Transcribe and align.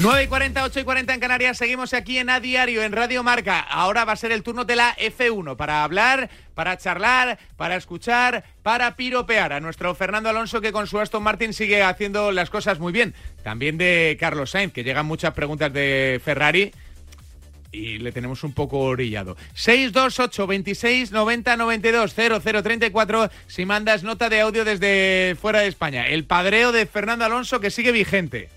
9 0.00 0.22
y 0.22 0.26
40, 0.28 0.62
8 0.62 0.80
y 0.80 0.84
40 0.84 1.14
en 1.14 1.20
Canarias, 1.20 1.58
seguimos 1.58 1.92
aquí 1.92 2.18
en 2.18 2.30
A 2.30 2.38
Diario, 2.38 2.84
en 2.84 2.92
Radio 2.92 3.24
Marca. 3.24 3.58
Ahora 3.58 4.04
va 4.04 4.12
a 4.12 4.16
ser 4.16 4.30
el 4.30 4.44
turno 4.44 4.64
de 4.64 4.76
la 4.76 4.96
F1 4.96 5.56
para 5.56 5.82
hablar, 5.82 6.30
para 6.54 6.78
charlar, 6.78 7.36
para 7.56 7.74
escuchar, 7.74 8.44
para 8.62 8.94
piropear 8.94 9.52
a 9.52 9.58
nuestro 9.58 9.92
Fernando 9.96 10.28
Alonso 10.28 10.60
que 10.60 10.70
con 10.70 10.86
su 10.86 11.00
Aston 11.00 11.24
Martin 11.24 11.52
sigue 11.52 11.82
haciendo 11.82 12.30
las 12.30 12.48
cosas 12.48 12.78
muy 12.78 12.92
bien. 12.92 13.12
También 13.42 13.76
de 13.76 14.16
Carlos 14.20 14.52
Sainz, 14.52 14.72
que 14.72 14.84
llegan 14.84 15.04
muchas 15.04 15.34
preguntas 15.34 15.72
de 15.72 16.20
Ferrari 16.24 16.70
y 17.72 17.98
le 17.98 18.12
tenemos 18.12 18.44
un 18.44 18.52
poco 18.52 18.78
orillado. 18.78 19.36
628 19.54 20.46
26 20.46 21.10
90 21.10 21.56
92 21.56 22.14
0034 22.14 23.30
si 23.48 23.66
mandas 23.66 24.04
nota 24.04 24.28
de 24.28 24.42
audio 24.42 24.64
desde 24.64 25.36
fuera 25.40 25.58
de 25.58 25.66
España. 25.66 26.06
El 26.06 26.24
padreo 26.24 26.70
de 26.70 26.86
Fernando 26.86 27.24
Alonso 27.24 27.58
que 27.58 27.72
sigue 27.72 27.90
vigente. 27.90 28.48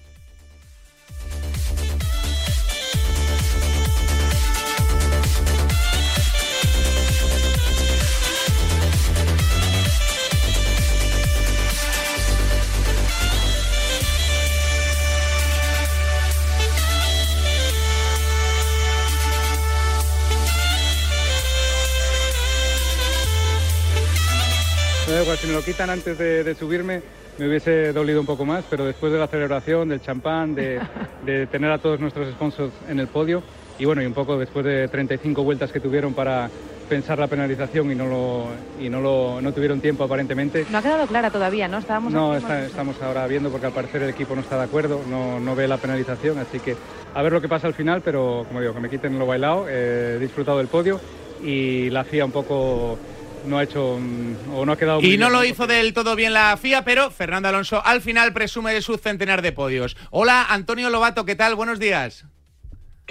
Lo 25.61 25.65
quitan 25.65 25.91
antes 25.91 26.17
de, 26.17 26.55
subirme 26.55 27.03
me 27.37 27.47
hubiese 27.47 27.93
dolido 27.93 28.19
un 28.19 28.25
poco 28.25 28.45
más, 28.45 28.65
pero 28.67 28.83
después 28.83 29.13
de 29.13 29.19
la 29.19 29.27
celebración, 29.27 29.89
del 29.89 30.01
champán, 30.01 30.55
de, 30.55 30.81
tener 31.51 31.71
a 31.71 31.77
todos 31.77 31.99
nuestros 31.99 32.31
sponsors 32.31 32.73
en 32.89 32.99
el 32.99 33.07
podio 33.07 33.43
y 33.77 33.85
bueno, 33.85 34.01
y 34.01 34.07
un 34.07 34.13
poco 34.13 34.39
después 34.39 34.65
de 34.65 34.87
35 34.87 35.43
vueltas 35.43 35.71
que 35.71 35.79
tuvieron 35.79 36.15
para 36.15 36.49
pensar 36.89 37.19
la 37.19 37.27
penalización 37.27 37.91
y 37.91 37.95
no 37.95 38.07
lo 38.07 38.47
y 38.79 38.89
no 38.89 39.01
lo 39.01 39.39
no 39.39 39.53
tuvieron 39.53 39.81
tiempo 39.81 40.03
aparentemente. 40.03 40.65
No 40.69 40.79
ha 40.79 40.81
quedado 40.81 41.05
clara 41.05 41.29
todavía, 41.29 41.67
¿no? 41.67 41.77
Estábamos 41.77 42.11
No, 42.11 42.35
estamos 42.35 42.99
ahora 43.01 43.27
viendo 43.27 43.49
porque 43.51 43.67
al 43.67 43.73
parecer 43.73 44.01
el 44.01 44.09
equipo 44.09 44.33
no 44.33 44.41
está 44.41 44.57
de 44.57 44.63
acuerdo, 44.63 45.01
no, 45.07 45.39
no 45.39 45.55
ve 45.55 45.67
la 45.67 45.77
penalización, 45.77 46.39
así 46.39 46.59
que 46.59 46.75
a 47.13 47.21
ver 47.21 47.33
lo 47.33 47.41
que 47.41 47.47
pasa 47.47 47.67
al 47.67 47.75
final, 47.75 48.01
pero 48.01 48.45
como 48.47 48.61
digo, 48.61 48.73
que 48.73 48.79
me 48.79 48.89
quiten 48.89 49.17
lo 49.19 49.27
bailado, 49.27 49.69
he 49.69 50.17
disfrutado 50.19 50.57
del 50.57 50.67
podio 50.67 50.99
y 51.43 51.89
la 51.91 52.03
FIA 52.03 52.25
un 52.25 52.31
poco 52.31 52.97
no 53.45 53.57
ha 53.57 53.63
hecho 53.63 53.97
mm, 53.99 54.53
o 54.53 54.65
no 54.65 54.71
ha 54.71 54.77
quedado 54.77 55.01
y 55.01 55.17
no 55.17 55.29
lo 55.29 55.43
hizo 55.43 55.67
del 55.67 55.93
todo 55.93 56.15
bien 56.15 56.33
la 56.33 56.55
FIA 56.57 56.83
pero 56.83 57.11
Fernando 57.11 57.49
Alonso 57.49 57.83
al 57.85 58.01
final 58.01 58.33
presume 58.33 58.73
de 58.73 58.81
su 58.81 58.97
centenar 58.97 59.41
de 59.41 59.51
podios 59.51 59.97
hola 60.09 60.45
Antonio 60.49 60.89
Lobato 60.89 61.25
qué 61.25 61.35
tal 61.35 61.55
buenos 61.55 61.79
días 61.79 62.25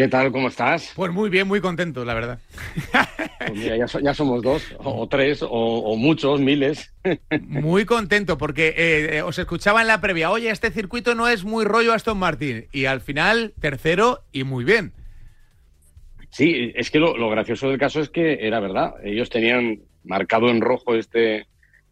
¿Qué 0.00 0.08
tal? 0.08 0.32
¿Cómo 0.32 0.48
estás? 0.48 0.92
Pues 0.96 1.12
muy 1.12 1.28
bien, 1.28 1.46
muy 1.46 1.60
contento, 1.60 2.06
la 2.06 2.14
verdad. 2.14 2.38
Pues 3.38 3.52
mira, 3.54 3.76
ya, 3.76 4.14
somos 4.14 4.42
dos, 4.42 4.62
o, 4.78 5.06
tres, 5.08 5.44
o, 5.46 5.94
muchos, 5.96 6.40
miles. 6.40 6.94
Muy 7.42 7.84
contento, 7.84 8.38
porque 8.38 8.68
eh, 8.68 9.16
eh, 9.16 9.22
os 9.22 9.38
escuchaba 9.38 9.82
en 9.82 9.88
la 9.88 10.00
previa, 10.00 10.30
oye, 10.30 10.48
este 10.48 10.70
circuito 10.70 11.14
no 11.14 11.28
es 11.28 11.44
muy 11.44 11.66
rollo 11.66 11.92
Aston 11.92 12.16
Martin. 12.16 12.66
Y 12.72 12.86
al 12.86 13.02
final, 13.02 13.52
tercero 13.60 14.22
y 14.32 14.44
muy 14.44 14.64
bien. 14.64 14.92
Sí, 16.30 16.72
es 16.74 16.90
que 16.90 16.98
lo 16.98 17.28
gracioso 17.28 17.68
del 17.68 17.78
caso 17.78 18.00
es 18.00 18.08
que 18.08 18.46
era 18.46 18.60
verdad. 18.60 18.94
Ellos 19.04 19.28
tenían 19.28 19.80
marcado 20.04 20.50
en 20.50 20.60
rojo 20.60 20.94
este, 20.94 21.46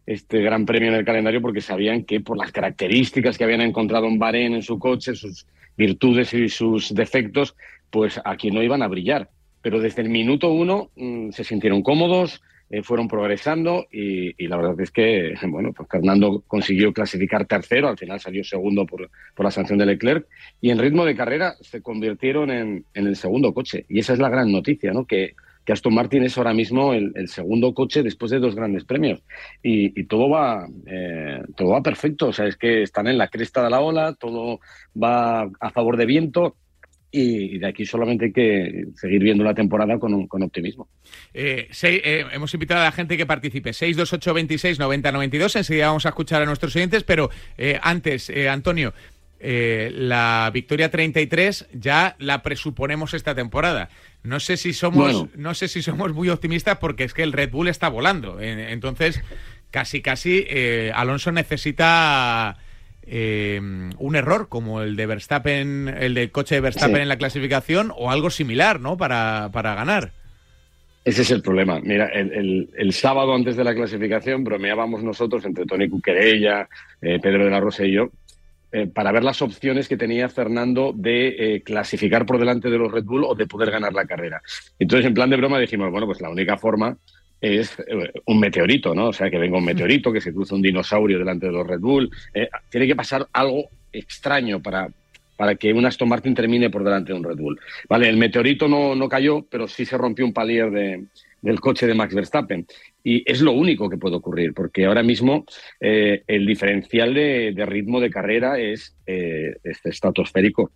este 0.05 0.41
gran 0.41 0.65
premio 0.65 0.89
en 0.89 0.95
el 0.95 1.05
calendario 1.05 1.41
porque 1.41 1.61
sabían 1.61 2.03
que 2.03 2.19
por 2.19 2.37
las 2.37 2.51
características 2.51 3.37
que 3.37 3.43
habían 3.43 3.61
encontrado 3.61 4.07
en 4.07 4.19
Bahrein 4.19 4.55
en 4.55 4.63
su 4.63 4.79
coche, 4.79 5.15
sus 5.15 5.45
virtudes 5.77 6.33
y 6.33 6.49
sus 6.49 6.93
defectos, 6.93 7.55
pues 7.89 8.19
aquí 8.25 8.51
no 8.51 8.63
iban 8.63 8.81
a 8.81 8.87
brillar. 8.87 9.29
Pero 9.61 9.79
desde 9.79 10.01
el 10.01 10.09
minuto 10.09 10.51
uno 10.51 10.89
mm, 10.95 11.31
se 11.31 11.43
sintieron 11.43 11.83
cómodos, 11.83 12.41
eh, 12.71 12.83
fueron 12.83 13.07
progresando 13.07 13.87
y, 13.91 14.47
la 14.47 14.57
verdad 14.57 14.79
es 14.79 14.91
que, 14.91 15.33
bueno, 15.47 15.73
pues 15.73 15.89
Fernando 15.89 16.43
consiguió 16.47 16.93
clasificar 16.93 17.45
tercero, 17.45 17.87
al 17.87 17.97
final 17.97 18.19
salió 18.19 18.43
segundo 18.43 18.85
por, 18.85 19.09
por, 19.35 19.43
la 19.43 19.51
sanción 19.51 19.79
de 19.79 19.87
Leclerc 19.87 20.27
y 20.61 20.69
en 20.69 20.77
ritmo 20.77 21.03
de 21.03 21.15
carrera 21.15 21.55
se 21.61 21.81
convirtieron 21.81 22.51
en, 22.51 22.85
en 22.93 23.07
el 23.07 23.15
segundo 23.15 23.53
coche. 23.53 23.85
Y 23.89 23.99
esa 23.99 24.13
es 24.13 24.19
la 24.19 24.29
gran 24.29 24.51
noticia, 24.51 24.91
¿no? 24.91 25.05
Que 25.05 25.33
que 25.69 25.73
Aston 25.73 25.93
Martin 25.93 26.23
es 26.23 26.35
ahora 26.35 26.51
mismo 26.51 26.95
el, 26.95 27.27
segundo 27.27 27.75
coche 27.75 28.01
después 28.01 28.31
de 28.31 28.39
dos 28.39 28.55
grandes 28.55 28.85
premios. 28.85 29.21
Y, 29.61 30.03
todo 30.05 30.27
va 30.27 30.67
eh, 30.87 31.43
todo 31.55 31.69
va 31.69 31.83
perfecto. 31.83 32.29
O 32.29 32.33
sea, 32.33 32.47
es 32.47 32.57
que 32.57 32.81
están 32.81 33.05
en 33.05 33.19
la 33.19 33.27
cresta 33.27 33.63
de 33.63 33.69
la 33.69 33.79
ola, 33.79 34.15
todo 34.19 34.61
va 34.99 35.43
a 35.43 35.69
favor 35.69 35.95
de 35.95 36.07
viento. 36.07 36.55
Y 37.11 37.59
de 37.59 37.67
aquí 37.67 37.85
solamente 37.85 38.25
hay 38.25 38.31
que 38.31 38.85
seguir 38.95 39.21
viendo 39.21 39.43
la 39.43 39.53
temporada 39.53 39.99
con, 39.99 40.25
con 40.25 40.41
optimismo. 40.41 40.87
Eh, 41.35 41.69
eh, 41.83 42.25
hemos 42.31 42.51
invitado 42.55 42.81
a 42.81 42.85
la 42.85 42.91
gente 42.91 43.15
que 43.15 43.27
participe. 43.27 43.71
628 43.71 44.33
26 44.33 44.79
90 44.79 45.11
92. 45.11 45.55
Enseguida 45.55 45.85
vamos 45.85 46.07
a 46.07 46.09
escuchar 46.09 46.41
a 46.41 46.45
nuestros 46.45 46.75
oyentes, 46.75 47.03
pero 47.03 47.29
antes, 47.83 48.31
Antonio, 48.49 48.91
la 49.39 50.49
victoria 50.51 50.89
33 50.89 51.67
ya 51.73 52.15
la 52.17 52.41
presuponemos 52.41 53.13
esta 53.13 53.35
temporada. 53.35 53.89
No 54.23 54.39
sé 54.39 54.57
si 54.57 54.73
somos, 54.73 55.27
no 55.35 55.53
sé 55.53 55.67
si 55.67 55.81
somos 55.81 56.13
muy 56.13 56.29
optimistas 56.29 56.77
porque 56.77 57.05
es 57.05 57.13
que 57.13 57.23
el 57.23 57.31
Red 57.31 57.51
Bull 57.51 57.69
está 57.69 57.87
volando. 57.87 58.39
Entonces, 58.41 59.21
casi 59.71 60.01
casi 60.01 60.45
eh, 60.47 60.91
Alonso 60.93 61.31
necesita 61.31 62.57
eh, 63.03 63.59
un 63.97 64.15
error 64.15 64.49
como 64.49 64.81
el 64.81 64.95
de 64.95 65.05
Verstappen, 65.05 65.87
el 65.87 66.13
del 66.13 66.31
coche 66.31 66.55
de 66.55 66.61
Verstappen 66.61 67.01
en 67.01 67.09
la 67.09 67.17
clasificación 67.17 67.93
o 67.95 68.11
algo 68.11 68.29
similar, 68.29 68.79
¿no? 68.79 68.97
Para, 68.97 69.49
para 69.53 69.73
ganar. 69.75 70.11
Ese 71.05 71.21
es 71.21 71.31
el 71.31 71.41
problema. 71.41 71.79
Mira, 71.79 72.07
el, 72.07 72.69
el, 72.75 72.93
sábado 72.93 73.33
antes 73.33 73.55
de 73.55 73.63
la 73.63 73.73
clasificación 73.73 74.43
bromeábamos 74.43 75.01
nosotros 75.01 75.45
entre 75.45 75.65
Tony 75.65 75.87
Cuquerella, 75.87 76.67
eh, 77.01 77.19
Pedro 77.21 77.45
de 77.45 77.51
la 77.51 77.61
Rosa 77.61 77.85
y 77.85 77.93
yo 77.93 78.11
eh, 78.71 78.85
para 78.85 79.11
ver 79.11 79.23
las 79.23 79.41
opciones 79.41 79.87
que 79.87 79.97
tenía 79.97 80.29
Fernando 80.29 80.93
de 80.95 81.27
eh, 81.55 81.61
clasificar 81.61 82.25
por 82.25 82.37
delante 82.37 82.69
de 82.69 82.77
los 82.77 82.91
Red 82.91 83.03
Bull 83.03 83.23
o 83.23 83.33
de 83.33 83.47
poder 83.47 83.71
ganar 83.71 83.93
la 83.93 84.05
carrera. 84.05 84.41
Entonces, 84.77 85.07
en 85.07 85.15
plan 85.15 85.29
de 85.29 85.37
broma, 85.37 85.57
dijimos, 85.57 85.89
bueno, 85.89 86.05
pues 86.05 86.21
la 86.21 86.29
única 86.29 86.55
forma 86.55 86.95
es 87.41 87.79
eh, 87.79 88.11
un 88.25 88.39
meteorito, 88.39 88.93
¿no? 88.93 89.07
O 89.07 89.13
sea, 89.13 89.29
que 89.31 89.39
venga 89.39 89.57
un 89.57 89.65
meteorito, 89.65 90.11
que 90.11 90.21
se 90.21 90.31
cruce 90.31 90.53
un 90.53 90.61
dinosaurio 90.61 91.17
delante 91.17 91.47
de 91.47 91.51
los 91.51 91.65
Red 91.65 91.79
Bull. 91.79 92.11
tiene 92.69 92.85
que 92.85 92.95
pasar 92.95 93.27
algo 93.33 93.69
extraño 93.91 94.61
para, 94.61 94.87
para 95.35 95.55
que 95.55 95.73
un 95.73 95.85
Aston 95.87 96.07
Martin 96.07 96.35
termine 96.35 96.69
por 96.69 96.83
delante 96.83 97.11
de 97.11 97.17
un 97.17 97.23
Red 97.23 97.37
Bull. 97.37 97.59
Vale, 97.87 98.07
el 98.07 98.17
meteorito 98.17 98.67
no, 98.67 98.93
no 98.93 99.09
cayó, 99.09 99.45
pero 99.49 99.67
sí 99.67 99.83
se 99.83 99.97
rompió 99.97 100.25
un 100.25 100.33
palier 100.33 100.69
de, 100.69 101.05
del 101.41 101.59
coche 101.59 101.87
de 101.87 101.93
Max 101.93 102.13
Verstappen. 102.13 102.65
Y 103.03 103.23
es 103.29 103.41
lo 103.41 103.53
único 103.53 103.89
que 103.89 103.97
puede 103.97 104.17
ocurrir, 104.17 104.53
porque 104.53 104.85
ahora 104.85 105.03
mismo 105.03 105.45
eh, 105.79 106.23
el 106.27 106.45
diferencial 106.45 107.13
de, 107.13 107.65
ritmo 107.65 107.99
de 107.99 108.09
carrera 108.09 108.59
es 108.59 108.95
eh, 109.05 109.55
este 109.63 109.89
estratosférico. 109.89 110.71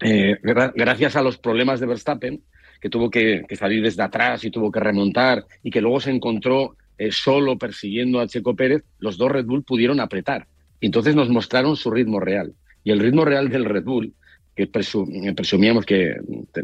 Eh, 0.00 0.36
gracias 0.42 1.16
a 1.16 1.22
los 1.22 1.38
problemas 1.38 1.80
de 1.80 1.86
Verstappen, 1.86 2.42
que 2.80 2.90
tuvo 2.90 3.10
que, 3.10 3.44
salir 3.56 3.82
desde 3.82 4.02
atrás 4.02 4.44
y 4.44 4.50
tuvo 4.50 4.70
que 4.70 4.80
remontar, 4.80 5.44
y 5.62 5.70
que 5.70 5.80
luego 5.80 6.00
se 6.00 6.10
encontró 6.10 6.76
solo 7.10 7.58
persiguiendo 7.58 8.20
a 8.20 8.26
Checo 8.26 8.56
Pérez, 8.56 8.82
los 8.98 9.18
dos 9.18 9.30
Red 9.30 9.44
Bull 9.44 9.64
pudieron 9.64 10.00
apretar. 10.00 10.46
Entonces 10.80 11.14
nos 11.14 11.28
mostraron 11.28 11.76
su 11.76 11.90
ritmo 11.90 12.20
real. 12.20 12.54
Y 12.84 12.90
el 12.90 13.00
ritmo 13.00 13.24
real 13.24 13.50
del 13.50 13.66
Red 13.66 13.84
Bull, 13.84 14.14
que 14.54 14.66
presumíamos 14.66 15.84
que 15.84 16.16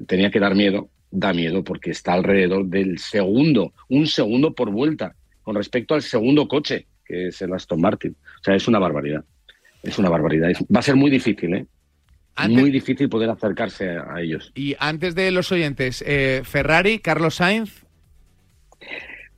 tenía 0.07 0.31
que 0.31 0.41
dar 0.41 0.55
miedo, 0.55 0.89
da 1.13 1.33
miedo 1.33 1.63
porque 1.63 1.91
está 1.91 2.15
alrededor 2.15 2.67
del 2.67 2.99
segundo, 2.99 3.73
un 3.89 4.07
segundo 4.07 4.55
por 4.55 4.71
vuelta 4.71 5.15
con 5.43 5.55
respecto 5.55 5.95
al 5.95 6.03
segundo 6.03 6.49
coche, 6.49 6.87
que 7.05 7.29
es 7.29 7.43
el 7.43 7.53
Aston 7.53 7.81
Martin. 7.81 8.17
O 8.41 8.45
sea, 8.45 8.55
es 8.55 8.67
una 8.67 8.79
barbaridad. 8.79 9.25
Es 9.83 9.99
una 9.99 10.09
barbaridad. 10.09 10.51
va 10.75 10.81
a 10.81 10.83
ser 10.83 10.97
muy 10.97 11.11
difícil, 11.11 11.55
¿eh? 11.55 11.67
muy 12.49 12.71
difícil 12.71 13.09
poder 13.09 13.29
acercarse 13.29 13.91
a, 13.91 14.21
ellos. 14.21 14.53
Y 14.55 14.75
antes 14.79 15.15
de 15.15 15.31
los 15.31 15.53
oyentes, 15.53 16.03
eh, 16.07 16.43
Ferrari, 16.45 16.99
Carlos 16.99 17.37
Sainz. 17.37 17.85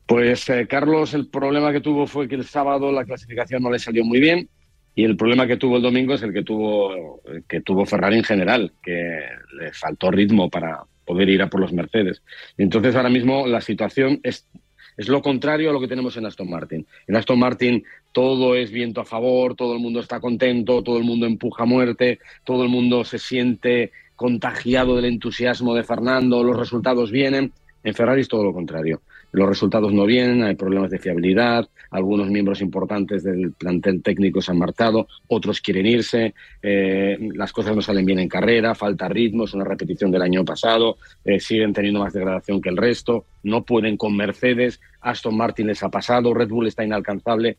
Pues 0.06 0.48
eh, 0.50 0.66
Carlos, 0.68 1.14
el 1.14 1.28
problema 1.28 1.72
que 1.72 1.80
tuvo 1.80 2.06
fue 2.06 2.28
que 2.28 2.36
el 2.36 2.44
sábado 2.44 2.92
la 2.92 3.04
clasificación 3.04 3.62
no 3.62 3.70
le 3.70 3.78
salió 3.78 4.04
muy 4.04 4.20
bien. 4.20 4.48
Y 4.94 5.04
el 5.04 5.16
problema 5.16 5.48
que 5.48 5.56
tuvo 5.56 5.78
el 5.78 5.82
domingo 5.82 6.14
es 6.14 6.22
el 6.22 6.32
que 6.32 6.44
tuvo, 6.44 7.20
que 7.48 7.60
tuvo 7.62 7.84
Ferrari 7.84 8.18
en 8.18 8.22
general, 8.22 8.72
que 8.80 9.22
le 9.58 9.72
faltó 9.72 10.12
ritmo 10.12 10.48
para, 10.48 10.84
poder 11.04 11.28
ir 11.28 11.42
a 11.42 11.50
por 11.50 11.60
los 11.60 11.72
Mercedes. 11.72 12.22
Entonces 12.56 12.94
ahora 12.96 13.10
mismo 13.10 13.46
la 13.46 13.60
situación 13.60 14.20
es, 14.22 14.48
es 14.96 15.08
lo 15.08 15.22
contrario 15.22 15.70
a 15.70 15.72
lo 15.72 15.80
que 15.80 15.88
tenemos 15.88 16.16
en 16.16 16.26
Aston 16.26 16.50
Martin. 16.50 16.86
En 17.06 17.16
Aston 17.16 17.38
Martin 17.38 17.84
todo 18.12 18.54
es 18.54 18.70
viento 18.70 19.00
a 19.00 19.04
favor, 19.04 19.54
todo 19.54 19.74
el 19.74 19.80
mundo 19.80 20.00
está 20.00 20.20
contento, 20.20 20.82
todo 20.82 20.98
el 20.98 21.04
mundo 21.04 21.26
empuja 21.26 21.64
a 21.64 21.66
muerte, 21.66 22.20
todo 22.44 22.62
el 22.62 22.68
mundo 22.68 23.04
se 23.04 23.18
siente 23.18 23.92
contagiado 24.16 24.96
del 24.96 25.06
entusiasmo 25.06 25.74
de 25.74 25.82
Fernando, 25.82 26.44
los 26.44 26.56
resultados 26.56 27.10
vienen. 27.10 27.52
En 27.82 27.94
Ferrari 27.94 28.22
es 28.22 28.28
todo 28.28 28.44
lo 28.44 28.52
contrario. 28.52 29.02
Los 29.34 29.48
resultados 29.48 29.92
no 29.92 30.06
vienen, 30.06 30.44
hay 30.44 30.54
problemas 30.54 30.90
de 30.90 31.00
fiabilidad, 31.00 31.68
algunos 31.90 32.28
miembros 32.28 32.60
importantes 32.60 33.24
del 33.24 33.52
plantel 33.52 34.00
técnico 34.00 34.40
se 34.40 34.52
han 34.52 34.58
marchado, 34.58 35.08
otros 35.26 35.60
quieren 35.60 35.86
irse, 35.86 36.34
eh, 36.62 37.18
las 37.34 37.52
cosas 37.52 37.74
no 37.74 37.82
salen 37.82 38.06
bien 38.06 38.20
en 38.20 38.28
carrera, 38.28 38.76
falta 38.76 39.08
ritmo, 39.08 39.44
es 39.44 39.54
una 39.54 39.64
repetición 39.64 40.12
del 40.12 40.22
año 40.22 40.44
pasado, 40.44 40.98
eh, 41.24 41.40
siguen 41.40 41.72
teniendo 41.72 41.98
más 41.98 42.12
degradación 42.12 42.60
que 42.60 42.68
el 42.68 42.76
resto, 42.76 43.24
no 43.42 43.64
pueden 43.64 43.96
con 43.96 44.16
Mercedes, 44.16 44.80
Aston 45.00 45.36
Martin 45.36 45.66
les 45.66 45.82
ha 45.82 45.88
pasado, 45.88 46.32
Red 46.32 46.48
Bull 46.48 46.68
está 46.68 46.84
inalcanzable, 46.84 47.56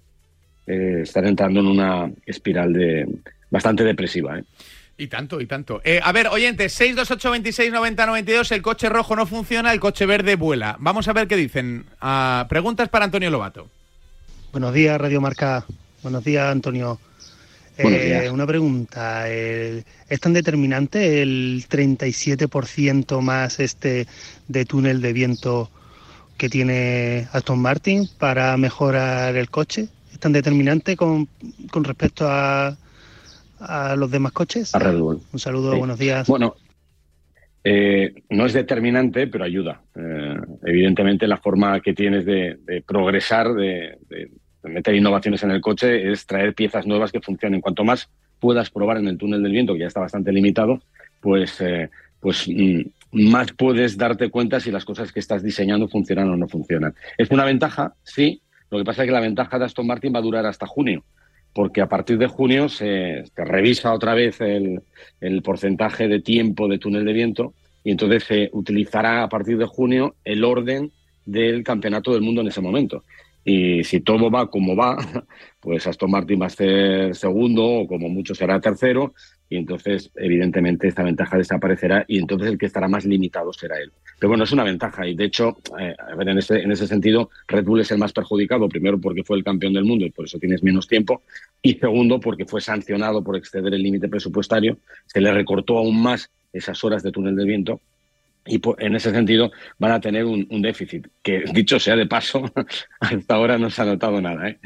eh, 0.68 1.00
están 1.04 1.28
entrando 1.28 1.60
en 1.60 1.68
una 1.68 2.10
espiral 2.26 2.72
de 2.72 3.06
bastante 3.52 3.84
depresiva. 3.84 4.40
¿eh? 4.40 4.44
Y 4.98 5.08
tanto, 5.08 5.42
y 5.42 5.46
tanto. 5.46 5.82
Eh, 5.84 6.00
a 6.02 6.12
ver, 6.14 6.28
oyentes, 6.28 6.72
628 6.74 7.32
26 7.32 7.72
90 7.72 8.06
92, 8.06 8.52
el 8.54 8.62
coche 8.62 8.88
rojo 8.88 9.16
no 9.16 9.26
funciona, 9.26 9.74
el 9.74 9.82
coche 9.82 10.06
verde 10.06 10.36
vuela. 10.36 10.78
Vamos 10.80 11.08
a 11.08 11.14
ver 11.14 11.28
qué 11.28 11.36
dicen. 11.36 11.86
Ah, 12.00 12.46
preguntas 12.48 12.88
para 12.88 13.04
Antonio 13.06 13.30
Lobato. 13.30 13.68
Buenos 14.54 14.74
días, 14.74 15.00
Radio 15.00 15.20
Marca. 15.20 15.66
Buenos 16.02 16.24
días, 16.24 16.50
Antonio. 16.50 16.98
Eh, 17.78 18.30
una 18.32 18.48
pregunta. 18.48 19.30
¿Es 19.30 20.20
tan 20.22 20.32
determinante 20.32 21.22
el 21.22 21.66
37% 21.68 23.20
más 23.20 23.60
este 23.60 24.08
de 24.48 24.64
túnel 24.64 25.02
de 25.02 25.12
viento 25.12 25.70
que 26.38 26.48
tiene 26.48 27.28
Aston 27.34 27.60
Martin 27.60 28.10
para 28.18 28.56
mejorar 28.56 29.36
el 29.36 29.50
coche? 29.50 29.90
¿Es 30.14 30.20
tan 30.20 30.32
determinante 30.32 30.96
con, 30.96 31.28
con 31.70 31.84
respecto 31.84 32.30
a, 32.30 32.78
a 33.60 33.96
los 33.96 34.12
demás 34.12 34.32
coches? 34.32 34.74
A 34.76 34.80
Red 34.80 34.98
Bull. 34.98 35.22
Un 35.32 35.40
saludo, 35.40 35.78
buenos 35.78 36.00
días. 36.00 36.28
Bueno, 36.28 36.56
eh, 37.68 38.14
no 38.30 38.46
es 38.46 38.54
determinante, 38.54 39.26
pero 39.26 39.44
ayuda. 39.44 39.82
Eh, 39.96 40.36
evidentemente, 40.66 41.28
la 41.28 41.38
forma 41.38 41.80
que 41.80 41.94
tienes 41.94 42.24
de, 42.26 42.84
progresar, 42.86 43.54
de, 43.54 43.98
meter 44.64 44.94
innovaciones 44.94 45.42
en 45.42 45.52
el 45.52 45.62
coche, 45.62 46.12
es 46.12 46.28
traer 46.28 46.54
piezas 46.54 46.86
nuevas 46.86 47.12
que 47.12 47.22
funcionen. 47.22 47.62
Cuanto 47.62 47.84
más 47.84 48.08
puedas 48.40 48.70
probar 48.70 48.98
en 48.98 49.08
el 49.08 49.18
túnel 49.18 49.42
del 49.42 49.52
viento, 49.52 49.74
que 49.74 49.80
ya 49.80 49.88
está 49.88 50.00
bastante 50.00 50.32
limitado, 50.32 50.80
pues, 51.22 51.60
eh, 51.60 51.90
pues 52.20 52.48
mm, 52.48 52.82
más 53.14 53.52
puedes 53.54 53.98
darte 53.98 54.30
cuenta 54.30 54.60
si 54.60 54.70
las 54.70 54.86
cosas 54.86 55.12
que 55.12 55.20
estás 55.20 55.42
diseñando 55.42 55.88
funcionan 55.88 56.30
o 56.30 56.38
no 56.38 56.48
funcionan. 56.48 56.94
Es 57.18 57.32
una 57.32 57.46
ventaja, 57.46 57.96
sí. 58.04 58.42
Lo 58.70 58.78
que 58.78 58.84
pasa 58.84 59.04
es 59.04 59.08
que 59.08 59.14
la 59.14 59.22
ventaja 59.22 59.58
de 59.58 59.66
Aston 59.66 59.88
Martin 59.88 60.14
va 60.14 60.20
a 60.20 60.24
durar 60.24 60.46
hasta 60.46 60.68
junio 60.68 61.04
porque 61.56 61.80
a 61.80 61.88
partir 61.88 62.18
de 62.18 62.28
junio 62.28 62.68
se, 62.68 63.24
revisa 63.34 63.94
otra 63.94 64.14
vez 64.14 64.42
el, 64.42 64.82
porcentaje 65.42 66.10
de 66.10 66.20
tiempo 66.20 66.68
de 66.68 66.78
túnel 66.78 67.06
de 67.06 67.14
viento 67.14 67.54
y 67.82 67.92
entonces 67.92 68.26
se 68.26 68.50
utilizará 68.52 69.24
a 69.24 69.30
partir 69.30 69.58
de 69.58 69.66
junio 69.66 70.16
el 70.26 70.44
orden 70.44 70.92
del 71.26 71.64
campeonato 71.64 72.12
del 72.12 72.24
mundo 72.24 72.42
en 72.42 72.50
ese 72.50 72.60
momento. 72.60 73.06
Y 73.48 73.84
si 73.84 74.02
todo 74.02 74.32
va 74.32 74.50
como 74.50 74.76
va, 74.76 74.98
pues 75.62 75.86
Aston 75.86 76.10
Martin 76.10 76.42
va 76.42 76.48
a 76.48 76.50
ser 76.50 77.16
segundo 77.16 77.64
o 77.64 77.88
como 77.88 78.10
mucho 78.10 78.34
será 78.34 78.60
tercero 78.60 79.14
y 79.48 79.58
entonces 79.58 80.12
evidentemente 80.16 80.88
esta 80.88 81.04
ventaja 81.04 81.38
desaparecerá 81.38 82.04
y 82.08 82.18
entonces 82.18 82.50
el 82.50 82.58
que 82.58 82.66
estará 82.66 82.88
más 82.88 83.06
limitado 83.06 83.54
será 83.54 83.80
él. 83.80 83.92
Pero 84.20 84.30
bueno, 84.30 84.46
es 84.46 84.52
una 84.52 84.64
ventaja 84.64 85.08
y 85.08 85.16
de 85.16 85.26
hecho, 85.26 85.58
eh, 85.80 85.96
a 85.98 86.16
ver, 86.16 86.30
en 86.30 86.40
ese, 86.40 86.60
en 86.60 86.72
ese 86.72 86.88
sentido, 86.88 87.30
Red 87.48 87.66
Bull 87.66 87.82
es 87.82 87.92
el 87.92 88.00
más 88.00 88.14
perjudicado, 88.14 88.68
primero 88.68 89.00
porque 89.00 89.24
fue 89.24 89.38
el 89.38 89.44
campeón 89.44 89.74
del 89.74 89.86
mundo 89.86 90.06
y 90.06 90.10
por 90.10 90.26
eso 90.26 90.40
tienes 90.40 90.64
menos 90.64 90.88
tiempo 90.88 91.22
y 91.62 91.76
segundo 91.76 92.20
porque 92.20 92.46
fue 92.46 92.62
sancionado 92.62 93.24
por 93.24 93.38
exceder 93.38 93.74
el 93.76 93.84
límite 93.84 94.10
presupuestario, 94.10 94.80
se 95.06 95.22
le 95.22 95.32
recortó 95.32 95.78
aún 95.78 96.02
más 96.02 96.32
esas 96.52 96.84
horas 96.84 97.04
de 97.04 97.12
túnel 97.12 97.36
de 97.36 97.46
viento 97.46 97.80
y 98.46 98.62
en 98.80 98.96
ese 98.96 99.12
sentido 99.12 99.52
van 99.80 99.92
a 99.92 100.02
tener 100.02 100.26
un, 100.26 100.48
un 100.50 100.62
déficit, 100.62 101.08
que 101.24 101.44
dicho 101.54 101.80
sea 101.80 101.96
de 101.96 102.06
paso, 102.06 102.52
hasta 103.00 103.36
ahora 103.36 103.58
no 103.58 103.70
se 103.70 103.82
ha 103.82 103.86
notado 103.86 104.22
nada. 104.22 104.50
¿eh? 104.50 104.60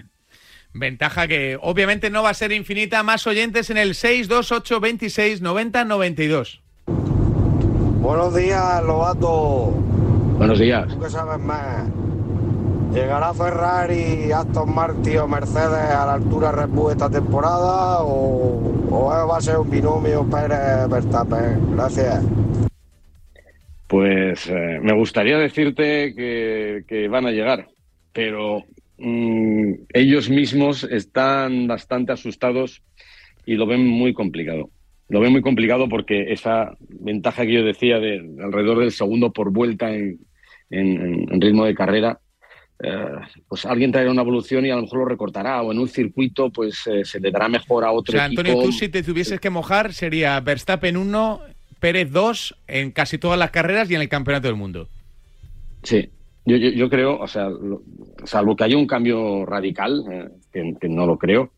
Ventaja 0.73 1.27
que 1.27 1.57
obviamente 1.61 2.09
no 2.09 2.23
va 2.23 2.29
a 2.29 2.33
ser 2.33 2.51
infinita. 2.51 3.01
Más 3.03 3.25
oyentes 3.25 3.69
en 3.69 3.77
el 3.77 3.95
628 3.95 4.79
26 4.79 5.41
90 5.41 5.85
92. 5.85 6.61
Buenos 8.01 8.35
días, 8.35 8.83
Lobato. 8.83 9.71
Buenos 10.37 10.59
días. 10.59 10.87
¿Tú 10.87 10.99
qué 10.99 11.09
sabes 11.09 11.39
más? 11.39 11.85
¿Llegará 12.93 13.33
Ferrari, 13.33 14.31
Aston 14.31 14.73
Martin 14.73 15.17
o 15.19 15.27
Mercedes 15.27 15.91
a 15.91 16.05
la 16.05 16.13
altura 16.13 16.51
Red 16.51 16.69
Bull 16.69 16.91
esta 16.91 17.09
temporada 17.09 17.99
o, 18.01 18.89
va 18.91 19.37
a 19.37 19.41
ser 19.41 19.57
un 19.57 19.69
binomio 19.69 20.23
Pérez-Verstappen? 20.23 21.75
Gracias. 21.75 22.23
Pues 23.89 24.47
eh, 24.47 24.79
me 24.81 24.93
gustaría 24.93 25.37
decirte 25.37 26.13
que, 26.15 26.83
que, 26.87 27.07
van 27.09 27.25
a 27.25 27.31
llegar, 27.31 27.67
pero 28.13 28.63
Mm, 28.99 29.85
ellos 29.93 30.29
mismos 30.29 30.83
están 30.83 31.67
bastante 31.67 32.11
asustados 32.11 32.83
y 33.45 33.55
lo 33.55 33.65
ven 33.65 33.87
muy 33.87 34.13
complicado. 34.13 34.69
Lo 35.07 35.21
ven 35.21 35.31
muy 35.31 35.41
complicado 35.41 35.87
porque 35.87 36.33
esa 36.33 36.75
ventaja 36.89 37.45
que 37.45 37.53
yo 37.53 37.63
decía 37.63 37.99
de 37.99 38.17
alrededor 38.43 38.79
del 38.79 38.91
segundo 38.91 39.31
por 39.31 39.51
vuelta 39.51 39.89
en, 39.91 40.19
ritmo 41.41 41.65
de 41.65 41.73
carrera, 41.73 42.19
eh, 42.83 43.05
pues 43.47 43.65
alguien 43.65 43.91
traerá 43.91 44.11
una 44.11 44.21
evolución 44.21 44.65
y 44.65 44.69
a 44.69 44.75
lo 44.75 44.83
mejor 44.83 44.99
lo 44.99 45.05
recortará 45.05 45.61
o 45.61 45.71
en 45.71 45.79
un 45.79 45.87
circuito 45.87 46.51
pues 46.51 46.85
eh, 46.87 47.03
se 47.03 47.19
le 47.19 47.31
dará 47.31 47.49
mejor 47.49 47.83
a 47.83 47.91
otro 47.91 48.13
o 48.13 48.17
sea, 48.17 48.25
Antonio, 48.25 48.61
tú 48.61 48.71
si 48.71 48.87
te 48.87 49.03
tuvieses 49.03 49.39
que 49.39 49.49
mojar 49.49 49.93
sería 49.93 50.39
Verstappen 50.39 50.95
1, 50.95 51.41
Pérez 51.79 52.11
2 52.11 52.55
en 52.67 52.91
casi 52.91 53.17
todas 53.17 53.39
las 53.39 53.51
carreras 53.51 53.89
y 53.89 53.95
en 53.95 54.01
el 54.01 54.09
Campeonato 54.09 54.47
del 54.47 54.55
Mundo. 54.55 54.87
Sí, 55.83 56.09
yo, 56.45 56.57
yo, 56.57 56.89
creo, 56.89 57.19
o 57.19 57.27
sea, 57.27 57.49
salvo 58.23 58.55
que 58.55 58.63
haya 58.63 58.77
un 58.77 58.87
cambio 58.87 59.45
radical, 59.45 60.03
eh, 60.11 60.73
que, 60.79 60.89
no 60.89 61.05
lo 61.05 61.17
creo, 61.17 61.51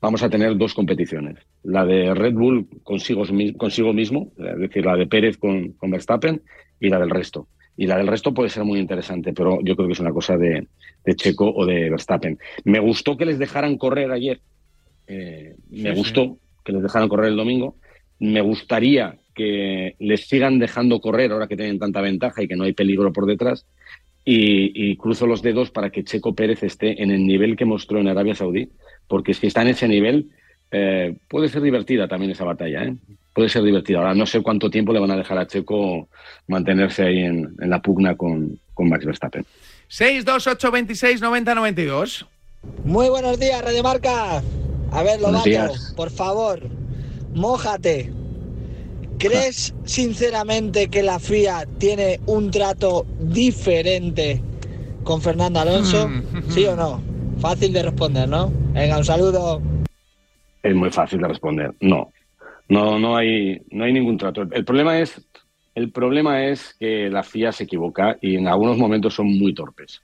vamos 0.00 0.22
a 0.22 0.30
tener 0.30 0.56
dos 0.56 0.74
competiciones. 0.74 1.36
La 1.62 1.84
de 1.84 2.14
Red 2.14 2.34
Bull 2.34 2.68
consigo, 2.82 3.24
consigo 3.56 3.92
mismo, 3.92 4.32
es 4.38 4.58
decir, 4.58 4.84
la 4.84 4.96
de 4.96 5.06
Pérez 5.06 5.36
con, 5.36 5.72
con, 5.72 5.90
Verstappen, 5.90 6.42
y 6.80 6.88
la 6.88 6.98
del 6.98 7.10
resto. 7.10 7.48
Y 7.76 7.86
la 7.86 7.98
del 7.98 8.06
resto 8.06 8.32
puede 8.32 8.48
ser 8.48 8.64
muy 8.64 8.78
interesante, 8.78 9.32
pero 9.32 9.58
yo 9.62 9.76
creo 9.76 9.88
que 9.88 9.92
es 9.92 10.00
una 10.00 10.12
cosa 10.12 10.36
de, 10.36 10.66
Checo 11.16 11.52
o 11.54 11.66
de 11.66 11.90
Verstappen. 11.90 12.38
Me 12.64 12.78
gustó 12.78 13.16
que 13.16 13.26
les 13.26 13.38
dejaran 13.38 13.76
correr 13.76 14.10
ayer. 14.12 14.40
Eh, 15.06 15.54
me 15.70 15.94
gustó 15.94 16.38
que 16.64 16.72
les 16.72 16.82
dejaran 16.82 17.08
correr 17.08 17.28
el 17.28 17.36
domingo. 17.36 17.76
Me 18.18 18.40
gustaría 18.40 19.18
que 19.36 19.94
les 20.00 20.26
sigan 20.26 20.58
dejando 20.58 21.00
correr 21.00 21.30
ahora 21.30 21.46
que 21.46 21.56
tienen 21.56 21.78
tanta 21.78 22.00
ventaja 22.00 22.42
y 22.42 22.48
que 22.48 22.56
no 22.56 22.64
hay 22.64 22.72
peligro 22.72 23.12
por 23.12 23.26
detrás 23.26 23.66
y, 24.28 24.96
cruzo 24.96 25.26
los 25.26 25.40
dedos 25.40 25.70
para 25.70 25.90
que 25.90 26.02
Checo 26.02 26.34
Pérez 26.34 26.64
esté 26.64 27.00
en 27.00 27.12
el 27.12 27.24
nivel 27.24 27.56
que 27.56 27.64
mostró 27.64 28.00
en 28.00 28.08
Arabia 28.08 28.34
Saudí, 28.34 28.68
porque 29.06 29.34
si 29.34 29.46
está 29.46 29.62
en 29.62 29.68
ese 29.68 29.86
nivel, 29.86 30.30
eh, 30.72 31.16
puede 31.28 31.48
ser 31.48 31.62
divertida 31.62 32.08
también 32.08 32.32
esa 32.32 32.44
batalla, 32.44 32.84
¿eh? 32.84 32.96
puede 33.32 33.48
ser 33.48 33.62
divertida. 33.62 33.98
Ahora 33.98 34.14
no 34.14 34.26
sé 34.26 34.42
cuánto 34.42 34.68
tiempo 34.68 34.92
le 34.92 34.98
van 34.98 35.12
a 35.12 35.16
dejar 35.16 35.38
a 35.38 35.46
Checo 35.46 36.08
mantenerse 36.48 37.04
ahí 37.04 37.20
en, 37.20 37.54
la 37.58 37.80
pugna 37.80 38.16
con, 38.16 38.58
con, 38.74 38.88
Max 38.88 39.04
Verstappen. 39.04 39.46
628 39.86 40.70
26 40.72 41.20
90 41.20 41.54
92. 41.54 42.26
Muy 42.84 43.08
buenos 43.08 43.38
días, 43.38 43.62
Radio 43.62 43.84
Marca. 43.84 44.42
A 44.90 45.02
ver, 45.04 45.20
lo 45.20 45.30
por 45.94 46.10
favor, 46.10 46.60
mójate. 47.32 48.10
¿Crees 49.18 49.74
sinceramente 49.84 50.88
que 50.88 51.02
la 51.02 51.18
FIA 51.18 51.66
tiene 51.78 52.20
un 52.26 52.50
trato 52.50 53.06
diferente 53.18 54.42
con 55.04 55.22
Fernando 55.22 55.60
Alonso? 55.60 56.08
Mm. 56.08 56.42
¿Sí 56.50 56.66
o 56.66 56.76
no? 56.76 57.00
Fácil 57.38 57.72
de 57.72 57.82
responder, 57.82 58.28
¿no? 58.28 58.52
Venga, 58.72 58.98
un 58.98 59.04
saludo. 59.04 59.62
Es 60.62 60.74
muy 60.74 60.90
fácil 60.90 61.20
de 61.20 61.28
responder. 61.28 61.74
No. 61.80 62.12
No, 62.68 62.98
no 62.98 63.16
hay, 63.16 63.62
no 63.70 63.84
hay 63.84 63.92
ningún 63.92 64.18
trato. 64.18 64.42
El 64.42 64.64
problema 64.64 64.98
es, 64.98 65.24
el 65.74 65.92
problema 65.92 66.44
es 66.44 66.74
que 66.78 67.08
la 67.08 67.22
FIA 67.22 67.52
se 67.52 67.64
equivoca 67.64 68.18
y 68.20 68.36
en 68.36 68.48
algunos 68.48 68.76
momentos 68.76 69.14
son 69.14 69.26
muy 69.38 69.54
torpes. 69.54 70.02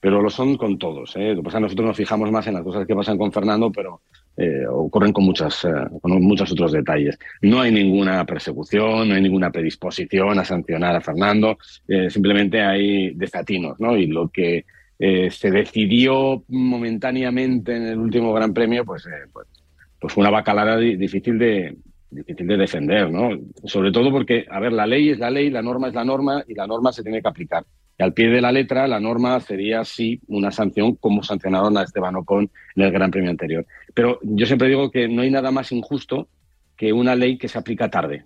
Pero 0.00 0.20
lo 0.20 0.30
son 0.30 0.56
con 0.56 0.78
todos. 0.78 1.14
¿eh? 1.16 1.34
nosotros 1.34 1.86
nos 1.86 1.96
fijamos 1.96 2.30
más 2.30 2.46
en 2.46 2.54
las 2.54 2.64
cosas 2.64 2.86
que 2.86 2.94
pasan 2.94 3.18
con 3.18 3.32
Fernando, 3.32 3.70
pero 3.70 4.00
eh, 4.36 4.66
ocurren 4.66 5.12
con, 5.12 5.24
muchas, 5.24 5.64
eh, 5.64 5.70
con 6.00 6.22
muchos 6.22 6.50
otros 6.52 6.72
detalles. 6.72 7.18
No 7.42 7.60
hay 7.60 7.72
ninguna 7.72 8.24
persecución, 8.24 9.08
no 9.08 9.14
hay 9.14 9.20
ninguna 9.20 9.50
predisposición 9.50 10.38
a 10.38 10.44
sancionar 10.44 10.96
a 10.96 11.00
Fernando, 11.00 11.58
eh, 11.88 12.08
simplemente 12.08 12.62
hay 12.62 13.12
desatinos, 13.14 13.78
¿no? 13.80 13.96
Y 13.96 14.06
lo 14.06 14.28
que 14.28 14.64
se 14.98 15.50
decidió 15.50 16.44
momentáneamente 16.48 17.74
en 17.74 17.86
el 17.86 17.98
último 17.98 18.34
Gran 18.34 18.52
Premio, 18.52 18.84
pues, 18.84 19.08
pues, 19.32 19.46
pues, 19.98 20.12
fue 20.12 20.20
una 20.20 20.30
bacalada 20.30 20.76
difícil 20.76 21.38
de, 21.38 21.74
difícil 22.10 22.46
de 22.46 22.58
defender, 22.58 23.10
¿no? 23.10 23.30
Sobre 23.64 23.92
todo 23.92 24.10
porque, 24.10 24.44
a 24.50 24.60
ver, 24.60 24.74
la 24.74 24.86
ley 24.86 25.08
es 25.08 25.18
la 25.18 25.30
ley, 25.30 25.48
la 25.48 25.62
norma 25.62 25.88
es 25.88 25.94
la 25.94 26.04
norma 26.04 26.44
y 26.46 26.54
la 26.54 26.66
norma 26.66 26.92
se 26.92 27.02
tiene 27.02 27.22
que 27.22 27.28
aplicar. 27.28 27.64
Y 28.00 28.02
al 28.02 28.14
pie 28.14 28.30
de 28.30 28.40
la 28.40 28.50
letra, 28.50 28.88
la 28.88 28.98
norma 28.98 29.38
sería 29.40 29.84
sí 29.84 30.22
una 30.26 30.50
sanción 30.50 30.94
como 30.94 31.22
sancionaron 31.22 31.76
a 31.76 31.82
Esteban 31.82 32.16
Ocon 32.16 32.50
en 32.74 32.82
el 32.82 32.92
Gran 32.92 33.10
Premio 33.10 33.28
anterior. 33.28 33.66
Pero 33.92 34.18
yo 34.22 34.46
siempre 34.46 34.68
digo 34.68 34.90
que 34.90 35.06
no 35.06 35.20
hay 35.20 35.30
nada 35.30 35.50
más 35.50 35.70
injusto 35.70 36.26
que 36.78 36.94
una 36.94 37.14
ley 37.14 37.36
que 37.36 37.48
se 37.48 37.58
aplica 37.58 37.90
tarde. 37.90 38.24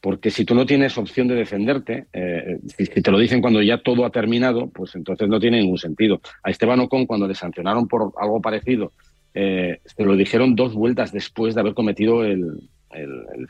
porque 0.00 0.30
si 0.30 0.44
tú 0.44 0.54
no 0.54 0.66
tienes 0.66 0.98
opción 0.98 1.26
de 1.26 1.34
defenderte, 1.34 2.06
eh, 2.12 2.58
si, 2.76 2.86
te 2.86 3.10
lo 3.10 3.18
dicen 3.18 3.40
cuando 3.40 3.60
ya 3.60 3.82
todo 3.82 4.04
ha 4.04 4.10
terminado, 4.10 4.68
pues 4.70 4.94
entonces 4.94 5.28
no 5.28 5.40
tiene 5.40 5.60
ningún 5.60 5.78
sentido. 5.78 6.20
A 6.44 6.50
Esteban 6.50 6.80
Ocon, 6.80 7.06
cuando 7.06 7.26
le 7.26 7.34
sancionaron 7.34 7.88
por 7.88 8.12
algo 8.20 8.40
parecido, 8.40 8.92
eh, 9.34 9.80
se 9.84 10.04
lo 10.04 10.14
dijeron 10.14 10.54
dos 10.54 10.74
vueltas 10.74 11.10
después 11.10 11.56
de 11.56 11.60
haber 11.60 11.74
cometido 11.74 12.24
el, 12.24 12.68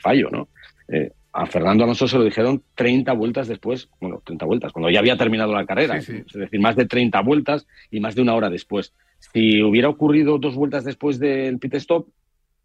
fallo, 0.00 0.30
¿no? 0.30 0.48
Eh, 0.88 1.12
a 1.32 1.46
Fernando 1.46 1.84
Alonso 1.84 2.06
se 2.06 2.18
lo 2.18 2.24
dijeron 2.24 2.62
30 2.74 3.12
vueltas 3.14 3.48
después, 3.48 3.88
bueno, 4.00 4.20
30 4.24 4.44
vueltas, 4.44 4.72
cuando 4.72 4.90
ya 4.90 4.98
había 4.98 5.16
terminado 5.16 5.54
la 5.54 5.64
carrera, 5.64 5.96
es 5.96 6.06
decir, 6.06 6.60
más 6.60 6.76
de 6.76 6.86
30 6.86 7.20
vueltas 7.22 7.66
y 7.90 8.00
más 8.00 8.14
de 8.14 8.22
una 8.22 8.34
hora 8.34 8.50
después. 8.50 8.92
Si 9.32 9.62
hubiera 9.62 9.88
ocurrido 9.88 10.38
dos 10.38 10.54
vueltas 10.54 10.84
después 10.84 11.18
del 11.18 11.58
pit 11.58 11.74
stop, 11.74 12.06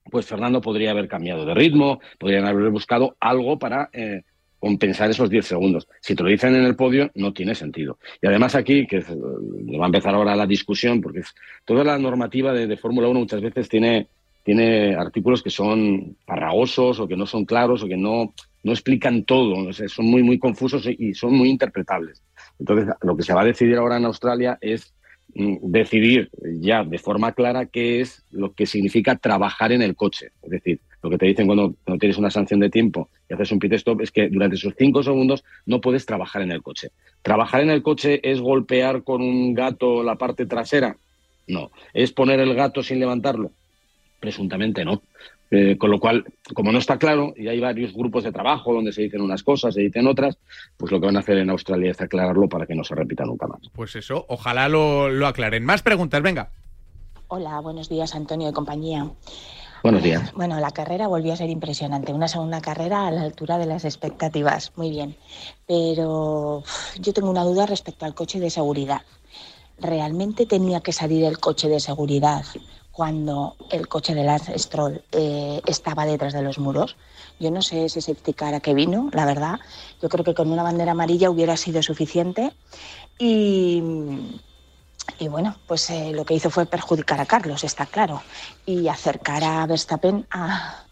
pues 0.10 0.26
Fernando 0.26 0.62
podría 0.62 0.92
haber 0.92 1.08
cambiado 1.08 1.46
de 1.46 1.54
ritmo, 1.54 2.00
podrían 2.18 2.46
haber 2.46 2.70
buscado 2.70 3.16
algo 3.20 3.60
para 3.60 3.90
eh, 3.94 4.24
compensar 4.60 5.10
esos 5.10 5.30
10 5.30 5.46
segundos. 5.46 5.88
Si 6.02 6.16
te 6.16 6.24
lo 6.24 6.30
dicen 6.30 6.56
en 6.56 6.64
el 6.64 6.76
podio, 6.76 7.12
no 7.16 7.34
tiene 7.34 7.56
sentido. 7.56 8.00
Y 8.22 8.28
además 8.28 8.56
aquí, 8.56 8.88
que 8.88 9.00
va 9.00 9.86
a 9.86 9.88
empezar 9.88 10.16
ahora 10.16 10.36
la 10.36 10.48
discusión, 10.48 11.02
porque 11.02 11.22
toda 11.66 11.84
la 11.84 11.98
normativa 11.98 12.54
de, 12.54 12.78
Fórmula 12.78 13.08
1 13.08 13.20
muchas 13.20 13.42
veces 13.42 13.70
tiene, 13.70 14.08
tiene 14.44 14.96
artículos 14.96 15.44
que 15.44 15.50
son 15.50 16.18
farragosos 16.26 17.00
o 17.00 17.08
que 17.08 17.16
no 17.16 17.26
son 17.26 17.46
claros 17.46 17.84
o 17.84 17.88
que 17.88 17.98
no, 17.98 18.34
no 18.68 18.74
explican 18.74 19.24
todo, 19.24 19.72
son 19.74 20.06
muy, 20.06 20.22
muy 20.22 20.38
confusos 20.38 20.88
y 20.88 21.14
son 21.14 21.34
muy 21.34 21.50
interpretables. 21.50 22.22
Entonces, 22.60 22.94
lo 23.02 23.16
que 23.18 23.24
se 23.24 23.34
va 23.34 23.42
a 23.42 23.46
decidir 23.46 23.78
ahora 23.78 23.98
en 23.98 24.06
Australia 24.06 24.58
es 24.62 24.94
Mm, 25.40 25.58
decidir 25.62 26.30
ya 26.62 26.84
de 26.84 26.98
forma 26.98 27.34
clara 27.34 27.66
qué 27.66 28.02
es 28.02 28.24
lo 28.32 28.54
que 28.54 28.66
significa 28.66 29.18
trabajar 29.18 29.72
en 29.72 29.82
el 29.82 29.96
coche. 29.96 30.30
Es 30.42 30.50
decir, 30.50 30.80
lo 31.04 31.10
que 31.10 31.18
te 31.18 31.26
dicen 31.26 31.46
cuando, 31.46 31.76
tienes 32.00 32.18
una 32.18 32.32
sanción 32.32 32.60
de 32.60 32.70
tiempo 32.70 33.10
y 33.30 33.34
haces 33.34 33.52
un 33.52 33.60
pit 33.60 33.74
stop 33.74 34.02
es 34.02 34.12
que 34.12 34.30
durante 34.30 34.56
esos 34.56 34.74
cinco 34.78 35.04
segundos 35.04 35.44
no 35.66 35.82
puedes 35.82 36.06
trabajar 36.06 36.42
en 36.42 36.52
el 36.52 36.64
coche. 36.64 36.90
¿Trabajar 37.22 37.62
en 37.62 37.70
el 37.70 37.84
coche 37.84 38.20
es 38.24 38.40
golpear 38.42 39.04
con 39.04 39.22
un 39.22 39.54
gato 39.54 40.02
la 40.02 40.16
parte 40.16 40.46
trasera? 40.46 40.98
No. 41.46 41.72
¿Es 41.94 42.12
poner 42.14 42.40
el 42.40 42.56
gato 42.56 42.82
sin 42.82 43.00
levantarlo? 43.00 43.52
Presuntamente 44.20 44.86
no. 44.86 45.04
Eh, 45.50 45.78
con 45.78 45.92
lo 45.92 46.00
cual, 46.00 46.26
como 46.54 46.74
no 46.74 46.80
está 46.80 46.98
claro, 46.98 47.34
y 47.38 47.48
hay 47.48 47.60
varios 47.60 47.94
grupos 47.94 48.26
de 48.26 48.34
trabajo 48.34 48.74
donde 48.74 48.92
se 48.92 49.04
dicen 49.04 49.22
unas 49.22 49.44
cosas, 49.44 49.74
se 49.74 49.82
dicen 49.82 50.06
otras, 50.06 50.38
pues 50.76 50.92
lo 50.92 51.00
que 51.00 51.06
van 51.06 51.16
a 51.16 51.20
hacer 51.20 51.38
en 51.38 51.50
Australia 51.50 51.92
es 51.92 52.02
aclararlo 52.02 52.50
para 52.50 52.66
que 52.66 52.76
no 52.76 52.84
se 52.84 52.96
repita 52.96 53.24
nunca 53.24 53.48
más. 53.48 53.62
Pues 53.74 53.96
eso, 53.96 54.26
ojalá 54.28 54.68
lo, 54.68 55.10
lo 55.10 55.26
aclaren. 55.26 55.64
Más 55.64 55.82
preguntas, 55.82 56.22
venga. 56.22 56.50
Hola, 57.30 57.60
buenos 57.62 57.88
días, 57.88 58.14
Antonio 58.14 58.48
de 58.48 58.54
compañía. 58.54 59.10
Buenos 59.84 60.04
días. 60.04 60.34
Bueno, 60.34 60.60
la 60.60 60.72
carrera 60.72 61.08
volvió 61.08 61.34
a 61.34 61.38
ser 61.38 61.50
impresionante. 61.50 62.12
Una 62.12 62.28
segunda 62.28 62.62
carrera 62.62 63.08
a 63.08 63.12
la 63.12 63.22
altura 63.22 63.58
de 63.58 63.68
las 63.68 63.86
expectativas. 63.86 64.74
Muy 64.76 64.90
bien. 64.90 65.16
Pero 65.68 66.64
yo 67.00 67.14
tengo 67.14 67.30
una 67.30 67.44
duda 67.44 67.66
respecto 67.66 68.06
al 68.06 68.16
coche 68.16 68.40
de 68.40 68.50
seguridad. 68.50 69.02
¿Realmente 69.80 70.46
tenía 70.46 70.82
que 70.82 70.94
salir 70.94 71.24
el 71.26 71.38
coche 71.38 71.70
de 71.70 71.80
seguridad 71.80 72.44
cuando 72.98 73.56
el 73.70 73.88
coche 73.88 74.16
de 74.16 74.24
Lance 74.24 74.58
Stroll 74.58 75.04
eh, 75.12 75.62
estaba 75.68 76.08
detrás 76.08 76.34
de 76.34 76.42
los 76.42 76.58
muros. 76.58 76.96
Yo 77.40 77.52
no 77.52 77.62
sé 77.62 77.88
safety 77.90 78.34
car 78.34 78.56
a 78.56 78.60
qué 78.60 78.74
vino, 78.74 79.12
la 79.14 79.24
verdad. 79.24 79.60
Yo 80.02 80.10
creo 80.10 80.26
que 80.26 80.34
con 80.34 80.52
una 80.52 80.64
bandera 80.64 80.94
amarilla 80.94 81.30
hubiera 81.30 81.58
sido 81.58 81.84
suficiente. 81.84 82.54
Y, 83.20 83.84
y 85.20 85.28
bueno, 85.28 85.56
pues 85.68 85.90
eh, 85.90 86.12
lo 86.14 86.26
que 86.26 86.34
hizo 86.34 86.50
fue 86.50 86.66
perjudicar 86.66 87.20
a 87.20 87.26
Carlos, 87.26 87.64
está 87.64 87.86
claro, 87.86 88.22
y 88.66 88.88
acercar 88.88 89.44
a 89.44 89.66
Verstappen 89.66 90.28
a, 90.30 90.84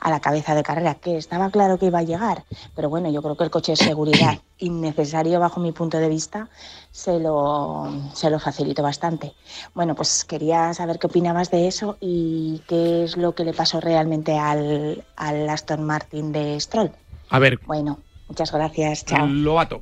a, 0.00 0.10
la 0.10 0.20
cabeza 0.20 0.54
de 0.54 0.62
carrera, 0.62 0.94
que 0.94 1.16
estaba 1.16 1.50
claro 1.50 1.78
que 1.78 1.86
iba 1.86 1.98
a 1.98 2.02
llegar, 2.02 2.44
pero 2.74 2.88
bueno, 2.88 3.10
yo 3.10 3.22
creo 3.22 3.36
que 3.36 3.44
el 3.44 3.50
coche 3.50 3.72
de 3.72 3.76
seguridad 3.76 4.38
innecesario 4.58 5.40
bajo 5.40 5.60
mi 5.60 5.72
punto 5.72 5.98
de 5.98 6.08
vista 6.08 6.48
se 6.90 7.18
lo, 7.18 7.90
se 8.14 8.30
lo 8.30 8.38
facilitó 8.38 8.82
bastante. 8.82 9.34
Bueno, 9.74 9.94
pues 9.94 10.24
quería 10.24 10.72
saber 10.74 10.98
qué 10.98 11.08
opinabas 11.08 11.50
de 11.50 11.66
eso 11.66 11.96
y 12.00 12.62
qué 12.66 13.04
es 13.04 13.16
lo 13.16 13.34
que 13.34 13.44
le 13.44 13.52
pasó 13.52 13.80
realmente 13.80 14.38
al, 14.38 15.04
al 15.16 15.48
Aston 15.48 15.84
Martin 15.84 16.32
de 16.32 16.58
Stroll. 16.60 16.92
A 17.30 17.38
ver. 17.38 17.58
Bueno, 17.66 17.98
muchas 18.28 18.52
gracias, 18.52 19.04
chao. 19.04 19.26
Lobato. 19.26 19.80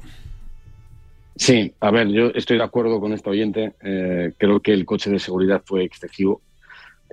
Sí, 1.35 1.73
a 1.81 1.91
ver, 1.91 2.09
yo 2.09 2.29
estoy 2.35 2.59
de 2.59 2.65
acuerdo 2.65 3.01
con 3.01 3.13
este 3.13 3.31
oyente. 3.31 3.75
Eh, 3.83 4.33
creo 4.37 4.61
que 4.61 4.73
el 4.73 4.85
coche 4.85 5.11
de 5.11 5.19
seguridad 5.19 5.63
fue 5.65 5.85
excesivo. 5.85 6.43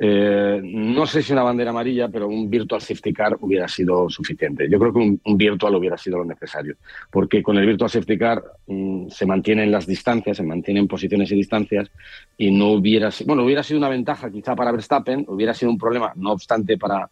Eh, 0.01 0.61
no 0.63 1.05
sé 1.05 1.21
si 1.21 1.33
una 1.33 1.43
bandera 1.43 1.71
amarilla, 1.71 2.07
pero 2.07 2.27
un 2.27 2.49
virtual 2.49 2.79
safety 2.79 3.11
car 3.11 3.38
hubiera 3.41 3.67
sido 3.67 4.09
suficiente. 4.09 4.69
Yo 4.69 4.79
creo 4.79 4.93
que 4.93 4.99
un, 4.99 5.38
virtual 5.38 5.75
hubiera 5.75 5.97
sido 5.97 6.19
lo 6.19 6.25
necesario, 6.25 6.77
porque 7.11 7.43
con 7.43 7.57
el 7.57 7.65
virtual 7.65 7.89
safety 7.89 8.17
car 8.17 8.41
mm, 8.67 9.09
se 9.09 9.25
mantienen 9.25 9.71
las 9.71 9.85
distancias, 9.85 10.38
se 10.38 10.43
mantienen 10.43 10.88
posiciones 10.88 11.29
y 11.33 11.35
distancias, 11.35 11.91
y 12.38 12.49
no 12.49 12.71
hubiera 12.71 13.11
sido, 13.11 13.27
bueno, 13.27 13.43
hubiera 13.43 13.61
sido 13.61 13.77
una 13.77 13.89
ventaja 13.89 14.31
quizá 14.31 14.55
para 14.55 14.71
Verstappen, 14.71 15.25
hubiera 15.27 15.53
sido 15.53 15.69
un 15.69 15.77
problema, 15.77 16.13
no 16.15 16.31
obstante, 16.31 16.77
para, 16.77 17.09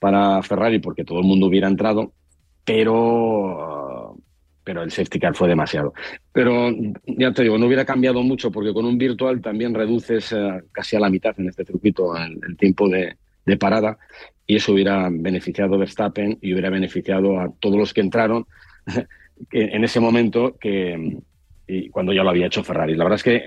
para 0.00 0.42
Ferrari, 0.42 0.80
porque 0.80 1.04
todo 1.04 1.20
el 1.20 1.26
mundo 1.26 1.46
hubiera 1.46 1.68
entrado, 1.68 2.10
pero 2.64 3.83
pero 4.64 4.82
el 4.82 4.90
safety 4.90 5.20
car 5.20 5.34
fue 5.34 5.48
demasiado. 5.48 5.92
Pero 6.32 6.70
ya 7.06 7.32
te 7.32 7.42
digo, 7.42 7.58
no 7.58 7.66
hubiera 7.66 7.84
cambiado 7.84 8.22
mucho 8.22 8.50
porque 8.50 8.72
con 8.72 8.86
un 8.86 8.98
virtual 8.98 9.40
también 9.40 9.74
reduces 9.74 10.32
eh, 10.32 10.62
casi 10.72 10.96
a 10.96 11.00
la 11.00 11.10
mitad 11.10 11.38
en 11.38 11.48
este 11.48 11.64
circuito 11.64 12.16
el, 12.16 12.56
tiempo 12.56 12.88
de, 12.88 13.16
parada 13.58 13.98
y 14.46 14.56
eso 14.56 14.72
hubiera 14.72 15.08
beneficiado 15.10 15.74
a 15.74 15.78
Verstappen 15.78 16.38
y 16.40 16.52
hubiera 16.52 16.70
beneficiado 16.70 17.38
a 17.38 17.52
todos 17.60 17.76
los 17.76 17.92
que 17.92 18.00
entraron 18.00 18.46
en 19.52 19.84
ese 19.84 20.00
momento 20.00 20.56
que 20.58 21.18
y 21.66 21.88
cuando 21.88 22.12
ya 22.12 22.22
lo 22.22 22.30
había 22.30 22.46
hecho 22.46 22.64
Ferrari. 22.64 22.94
La 22.94 23.04
verdad 23.04 23.16
es 23.16 23.22
que 23.22 23.44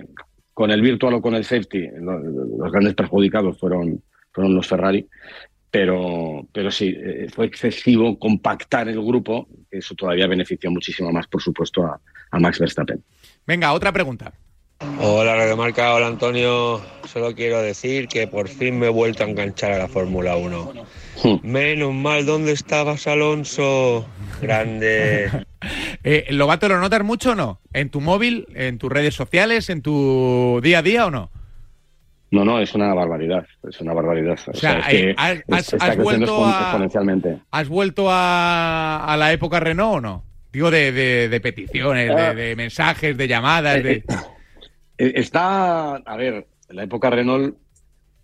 con 0.54 0.72
el 0.72 0.82
virtual 0.82 1.16
o 1.16 1.22
con 1.22 1.36
el 1.36 1.44
safety 1.44 1.88
los, 2.00 2.72
grandes 2.72 2.96
perjudicados 2.96 3.60
fueron, 3.60 4.02
fueron 4.32 4.56
los 4.56 4.68
Ferrari 4.68 5.08
pero, 5.72 6.48
pero 6.54 6.72
sí, 6.72 6.96
eh, 6.98 7.28
fue 7.34 7.46
excesivo 7.46 8.18
compactar 8.18 8.88
el 8.88 9.04
grupo, 9.04 9.48
eso 9.70 9.96
todavía 9.96 10.28
benefició 10.28 10.72
muchísimo 10.72 11.12
más, 11.12 11.28
por 11.28 11.42
supuesto, 11.42 11.84
a, 11.84 12.00
Max 12.40 12.60
Verstappen. 12.60 13.04
Venga, 13.46 13.74
otra 13.74 13.92
pregunta. 13.92 14.34
Hola, 15.00 15.36
Radio 15.36 15.58
Marca, 15.58 15.96
hola 15.96 16.08
Antonio. 16.08 16.82
Solo 17.06 17.34
quiero 17.34 17.62
decir 17.62 18.08
que 18.08 18.28
por 18.28 18.48
fin 18.48 18.78
me 18.78 18.88
he 18.88 18.90
vuelto 18.90 19.24
a 19.24 19.28
enganchar 19.28 19.72
a 19.72 19.80
la 19.80 19.88
Fórmula 19.88 20.36
1. 20.36 20.74
Hmm. 21.24 21.36
Menos 21.42 21.94
mal, 21.96 22.26
¿dónde 22.28 22.52
estabas, 22.52 23.08
Alonso? 23.08 24.08
Grande. 24.40 25.32
eh, 26.04 26.28
¿Lobato 26.30 26.70
lo 26.70 26.80
notas 26.80 27.04
mucho 27.04 27.32
o 27.32 27.36
no? 27.36 27.60
¿En 27.74 27.90
tu 27.90 28.02
móvil, 28.02 28.46
en 28.54 28.78
tus 28.78 28.92
redes 28.92 29.16
sociales, 29.16 29.70
en 29.70 29.82
tu 29.82 30.60
día 30.62 30.80
a 30.80 30.84
día 30.84 31.08
o 31.08 31.12
no? 31.12 31.32
No, 32.30 32.44
no, 32.44 32.60
es 32.60 32.74
una 32.76 32.94
barbaridad, 32.94 33.46
es 33.70 33.80
una 33.80 33.94
barbaridad. 33.94 34.38
O, 34.48 34.54
sea, 34.54 34.82
has, 35.16 35.98
vuelto 35.98 36.46
a, 36.46 36.62
exponencialmente. 36.62 37.40
¿Has 37.52 37.70
vuelto 37.70 38.08
a, 38.10 39.16
la 39.18 39.32
época 39.32 39.60
Renault 39.60 39.98
o 39.98 40.02
no? 40.02 40.24
Digo, 40.52 40.70
de, 40.70 41.40
peticiones, 41.42 42.12
ah. 42.12 42.34
de, 42.34 42.56
mensajes, 42.56 43.16
de 43.16 43.28
llamadas. 43.28 43.78
Eh, 43.78 44.04
eh, 44.98 45.12
está, 45.16 45.96
a 45.96 46.18
ver, 46.18 46.48
en 46.68 46.76
la 46.76 46.84
época 46.84 47.10
Renault, 47.10 47.56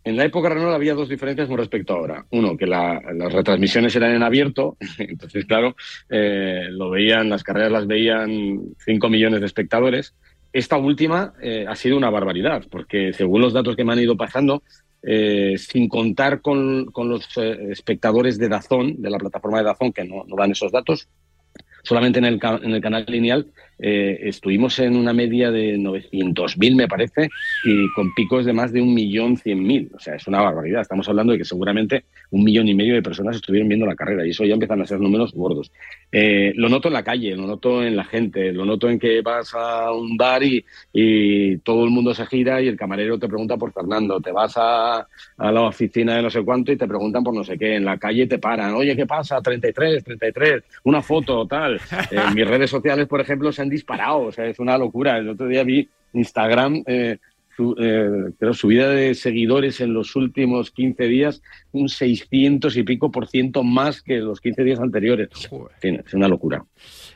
en 0.03 0.17
la 0.17 0.25
época 0.25 0.49
Renault 0.49 0.73
había 0.73 0.95
dos 0.95 1.07
diferencias 1.07 1.47
con 1.47 1.57
respecto 1.57 1.93
a 1.93 1.97
ahora. 1.97 2.25
Uno, 2.31 2.57
que 2.57 2.67
las 2.67 3.01
retransmisiones 3.31 3.95
eran 3.95 4.13
en 4.13 4.23
abierto, 4.23 4.75
entonces, 4.97 5.45
claro, 5.45 5.75
eh, 6.09 6.67
lo 6.69 6.89
veían, 6.89 7.29
las 7.29 7.43
carreras 7.43 7.71
las 7.71 7.87
veían 7.87 8.59
5 8.79 9.09
millones 9.09 9.39
de 9.39 9.45
espectadores, 9.45 10.13
esta 10.53 10.77
última 10.77 11.33
eh, 11.41 11.65
ha 11.67 11.75
sido 11.75 11.97
una 11.97 12.11
barbaridad, 12.11 12.63
porque 12.69 13.11
según 13.11 13.41
los 13.41 13.53
datos 13.53 13.75
que 13.75 13.83
me 13.83 13.93
han 13.93 13.99
ido 13.99 14.15
pasando, 14.15 14.61
eh, 15.01 15.55
sin 15.57 15.89
contar 15.89 16.41
con, 16.41 16.85
los 16.95 17.27
eh, 17.37 17.71
espectadores 17.71 18.37
de 18.37 18.47
Dazón, 18.47 19.01
de 19.01 19.09
la 19.09 19.17
plataforma 19.17 19.57
de 19.57 19.65
Dazón, 19.65 19.91
que 19.91 20.05
no, 20.05 20.23
no 20.25 20.35
dan 20.35 20.51
esos 20.51 20.71
datos, 20.71 21.09
solamente 21.83 22.19
en 22.19 22.25
el, 22.25 22.39
en 22.61 22.71
el 22.71 22.81
canal 22.81 23.05
lineal 23.07 23.51
eh, 23.79 24.19
estuvimos 24.23 24.77
en 24.79 24.95
una 24.95 25.13
media 25.13 25.51
de 25.51 25.77
900.000, 25.77 26.75
me 26.75 26.87
parece, 26.87 27.29
y 27.65 27.91
con 27.93 28.13
picos 28.13 28.45
de 28.45 28.53
más 28.53 28.71
de 28.71 28.81
un 28.81 28.93
millón 28.93 29.37
cien 29.37 29.63
mil. 29.63 29.91
O 29.93 29.99
sea, 29.99 30.15
es 30.15 30.27
una 30.27 30.41
barbaridad. 30.41 30.81
Estamos 30.81 31.07
hablando 31.09 31.33
de 31.33 31.39
que 31.39 31.45
seguramente 31.45 32.05
un 32.31 32.43
millón 32.43 32.67
y 32.67 32.73
medio 32.73 32.95
de 32.95 33.01
personas 33.01 33.35
estuvieron 33.35 33.67
viendo 33.67 33.85
la 33.85 33.95
carrera 33.95 34.25
y 34.25 34.31
eso 34.31 34.45
ya 34.45 34.53
empiezan 34.53 34.81
a 34.81 34.85
ser 34.85 34.99
números 34.99 35.33
gordos. 35.33 35.71
Eh, 36.11 36.53
lo 36.55 36.69
noto 36.69 36.89
en 36.89 36.93
la 36.93 37.03
calle, 37.03 37.35
lo 37.35 37.47
noto 37.47 37.83
en 37.83 37.95
la 37.95 38.03
gente, 38.03 38.51
lo 38.51 38.65
noto 38.65 38.89
en 38.89 38.99
que 38.99 39.21
vas 39.21 39.53
a 39.55 39.91
un 39.91 40.15
bar 40.15 40.43
y, 40.43 40.63
todo 41.63 41.85
el 41.85 41.89
mundo 41.89 42.13
se 42.13 42.25
gira 42.25 42.61
y 42.61 42.67
el 42.67 42.77
camarero 42.77 43.17
te 43.17 43.27
pregunta 43.27 43.57
por 43.57 43.71
Fernando, 43.71 44.19
te 44.19 44.31
vas 44.31 44.53
a, 44.57 45.07
la 45.37 45.61
oficina 45.61 46.15
de 46.15 46.21
no 46.21 46.29
sé 46.29 46.43
cuánto 46.43 46.71
y 46.71 46.77
te 46.77 46.87
preguntan 46.87 47.23
por 47.23 47.33
no 47.33 47.43
sé 47.43 47.57
qué, 47.57 47.75
en 47.75 47.85
la 47.85 47.97
calle 47.97 48.27
te 48.27 48.37
paran, 48.37 48.73
oye, 48.73 48.95
¿qué 48.95 49.05
pasa? 49.05 49.41
33, 49.41 50.03
33, 50.03 50.63
una 50.83 51.01
foto, 51.01 51.45
tal. 51.47 51.79
En 52.11 52.35
mis 52.35 52.47
redes 52.47 52.69
sociales, 52.69 53.07
por 53.07 53.21
ejemplo, 53.21 53.51
se 53.51 53.62
han 53.63 53.69
disparado, 53.69 54.21
o 54.21 54.31
sea, 54.31 54.45
es 54.45 54.59
una 54.59 54.77
locura. 54.77 55.17
El 55.17 55.29
otro 55.29 55.47
día 55.47 55.63
vi 55.63 55.89
Instagram, 56.13 56.83
eh, 56.85 57.17
su, 57.55 57.75
eh, 57.79 58.53
subida 58.53 58.89
de 58.89 59.13
seguidores 59.15 59.79
en 59.81 59.93
los 59.93 60.15
últimos 60.15 60.71
15 60.71 61.03
días 61.05 61.41
un 61.71 61.89
600 61.89 62.75
y 62.77 62.83
pico 62.83 63.11
por 63.11 63.27
ciento 63.27 63.63
más 63.63 64.01
que 64.01 64.17
los 64.17 64.41
15 64.41 64.63
días 64.63 64.79
anteriores. 64.79 65.29
es 65.81 66.13
una 66.13 66.27
locura. 66.27 66.63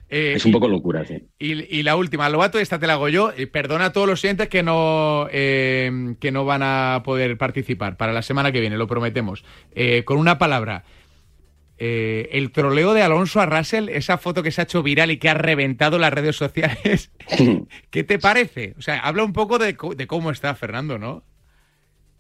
Eh, 0.10 0.34
es 0.36 0.46
un 0.46 0.54
poco 0.54 0.68
locura, 0.68 1.04
sí. 1.06 1.22
Y, 1.38 1.84
la 1.84 1.98
última, 1.98 2.30
Lobato, 2.30 2.60
esta 2.60 2.80
te 2.80 2.88
la 2.88 2.94
hago 2.94 3.10
yo. 3.10 3.32
Perdona 3.52 3.86
a 3.86 3.92
todos 3.92 4.08
los 4.08 4.22
siguientes 4.22 4.48
que 4.48 4.64
no, 4.64 5.28
eh, 5.32 6.16
que 6.20 6.32
no 6.32 6.46
van 6.46 6.62
a 6.64 7.02
poder 7.04 7.38
participar 7.38 7.98
para 7.98 8.14
la 8.14 8.22
semana 8.22 8.52
que 8.52 8.62
viene, 8.62 8.78
lo 8.78 8.88
prometemos. 8.88 9.44
con 10.06 10.18
una 10.18 10.38
palabra, 10.38 10.86
eh, 11.80 12.30
el 12.32 12.52
troleo 12.52 12.94
de 12.94 13.04
Alonso 13.04 13.40
a 13.40 13.46
Russell, 13.46 13.90
esa 13.90 14.18
foto 14.18 14.42
que 14.42 14.52
se 14.52 14.62
ha 14.62 14.64
hecho 14.64 14.82
viral 14.82 15.12
y 15.12 15.18
que 15.18 15.30
ha 15.30 15.36
reventado 15.36 16.00
las 16.00 16.12
redes 16.12 16.36
sociales, 16.36 17.12
¿qué 17.92 18.04
te 18.04 18.18
parece? 18.18 18.74
O 18.78 18.82
sea, 18.82 19.00
habla 19.00 19.24
un 19.24 19.34
poco 19.34 19.60
de, 19.60 19.76
cómo 19.76 20.32
está 20.32 20.56
Fernando, 20.56 20.98
¿no? 20.98 21.24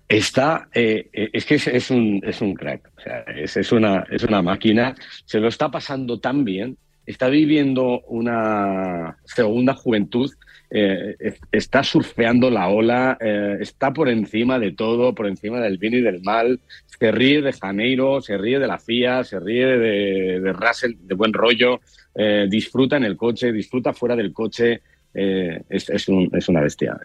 Está, 0.07 0.69
eh, 0.73 1.09
eh, 1.11 1.29
es 1.33 1.45
que 1.45 1.55
es, 1.55 1.89
un, 1.91 2.21
es 2.23 2.39
un 2.39 2.53
crack, 2.53 2.89
o 2.97 3.01
sea, 3.01 3.19
es, 3.35 3.71
una, 3.71 4.05
es 4.09 4.23
una 4.23 4.41
máquina, 4.41 4.95
se 5.25 5.39
lo 5.39 5.47
está 5.47 5.69
pasando 5.69 6.19
tan 6.19 6.45
bien, 6.45 6.77
está 7.07 7.29
viviendo 7.29 8.01
una 8.01 9.17
segunda 9.25 9.73
juventud 9.73 10.31
eh, 10.69 11.15
está 11.49 11.81
surfeando 11.81 12.49
la 12.49 12.67
ola, 12.67 13.17
eh, 13.21 13.57
está 13.61 13.93
por 13.93 14.09
encima 14.09 14.59
de 14.59 14.73
todo, 14.73 15.15
por 15.15 15.27
encima 15.27 15.61
del 15.61 15.77
bien 15.77 15.93
y 15.93 16.01
del 16.01 16.21
mal, 16.23 16.59
se 16.99 17.09
ríe 17.11 17.41
de 17.41 17.53
Janeiro, 17.53 18.21
se 18.21 18.37
ríe 18.37 18.59
de 18.59 18.67
la 18.67 18.77
FIA, 18.77 19.23
se 19.23 19.39
ríe 19.39 19.65
de, 19.65 20.53
Russell, 20.53 20.95
de 20.99 21.15
buen 21.15 21.31
rollo, 21.31 21.79
eh, 22.13 22.47
disfruta 22.49 22.97
en 22.97 23.05
el 23.05 23.15
coche, 23.15 23.53
disfruta 23.53 23.93
fuera 23.93 24.15
del 24.15 24.33
coche, 24.33 24.81
es, 25.13 26.07
una 26.09 26.61
bestia. 26.61 26.99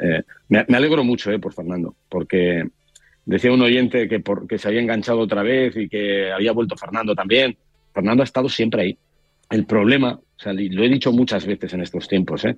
Me, 0.49 0.67
alegro 0.77 1.03
mucho 1.03 1.31
por 1.41 1.55
Fernando, 1.55 1.95
porque 2.11 2.63
decía 3.25 3.53
un 3.53 3.63
oyente 3.63 4.07
que, 4.07 4.23
que 4.47 4.59
se 4.59 4.69
había 4.69 4.83
enganchado 4.83 5.21
otra 5.21 5.43
vez 5.43 5.75
y 5.77 5.89
que 5.89 6.31
había 6.31 6.53
vuelto 6.53 6.77
Fernando 6.77 7.15
también. 7.15 7.57
Fernando 7.95 8.23
ha 8.23 8.25
estado 8.25 8.51
siempre 8.51 8.83
ahí. 8.83 8.99
El 9.53 9.67
problema, 9.67 10.19
lo 10.47 10.83
he 10.83 10.89
dicho 10.89 11.13
muchas 11.13 11.45
veces 11.45 11.75
en 11.75 11.83
estos 11.83 12.09
tiempos, 12.09 12.43
¿eh? 12.47 12.57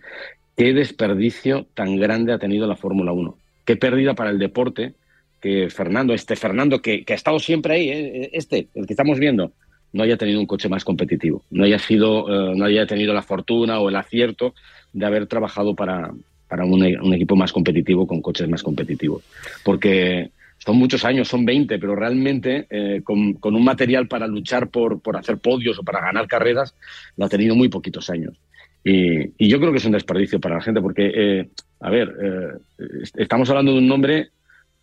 qué 0.57 0.73
desperdicio 0.73 1.67
tan 1.75 1.97
grande 1.97 2.33
ha 2.33 2.39
tenido 2.39 2.69
la 2.69 2.77
Fórmula 2.77 3.11
1. 3.11 3.37
Qué 3.65 3.75
pérdida 3.75 4.15
para 4.15 4.31
el 4.31 4.39
deporte 4.39 4.95
que 5.41 5.69
Fernando, 5.71 6.15
este 6.15 6.37
Fernando 6.37 6.81
que, 6.81 7.05
ha 7.09 7.15
estado 7.15 7.41
siempre 7.41 7.75
ahí, 7.75 7.89
¿eh? 7.89 8.31
este, 8.33 8.69
el 8.77 8.87
que 8.87 8.93
estamos 8.93 9.19
viendo, 9.19 9.51
no 9.93 10.05
haya 10.05 10.17
tenido 10.17 10.39
un 10.39 10.47
coche 10.47 10.69
más 10.69 10.85
competitivo, 10.85 11.43
no 11.51 11.65
haya 11.65 11.81
sido, 11.81 12.53
eh, 12.53 12.55
no 12.57 12.65
haya 12.65 12.87
tenido 12.87 13.13
la 13.13 13.23
fortuna 13.23 13.81
o 13.81 13.89
el 13.89 13.97
acierto 13.97 14.55
de 14.93 15.05
haber 15.05 15.27
trabajado 15.27 15.75
para, 15.75 16.13
para 16.47 16.65
un, 16.65 16.85
equipo 17.13 17.35
más 17.35 17.53
competitivo 17.53 18.07
con 18.07 18.23
coches 18.23 18.49
más 18.49 18.63
competitivos. 18.63 19.25
Porque 19.65 20.31
son 20.65 20.77
muchos 20.77 21.05
años, 21.05 21.29
son 21.29 21.45
20, 21.45 21.79
pero 21.79 21.95
realmente 21.95 22.67
eh, 22.71 23.03
con, 23.03 23.37
un 23.43 23.65
material 23.65 24.09
para 24.09 24.27
luchar 24.27 24.69
por, 24.69 25.01
por 25.01 25.17
hacer 25.17 25.39
podios 25.39 25.79
o 25.79 25.83
para 25.83 26.01
ganar 26.01 26.27
carreras, 26.27 26.75
lo 27.17 27.27
ha 27.27 27.29
tenido 27.29 27.55
muy 27.55 27.69
poquitos 27.69 28.09
años. 28.11 28.41
Y, 28.83 29.49
yo 29.49 29.59
creo 29.59 29.73
que 29.73 29.79
es 29.79 29.85
un 29.85 29.93
desperdicio 29.93 30.41
para 30.41 30.57
la 30.57 30.63
gente, 30.63 30.81
porque, 30.81 31.11
eh, 31.15 31.49
a 31.81 31.91
ver, 31.91 32.15
eh, 32.23 32.89
estamos 33.17 33.49
hablando 33.51 33.73
de 33.73 33.79
un 33.79 33.89
nombre 33.89 34.31